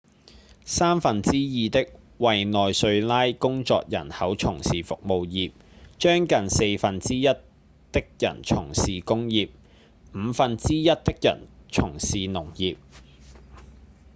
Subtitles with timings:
[0.65, 5.51] 三分之二的委內瑞拉工作人口從事服務業
[5.99, 9.51] 將近四分之一的人從事工業
[10.15, 12.77] 五分之一的人從事農業